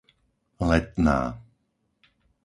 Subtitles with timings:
[0.69, 1.17] Letná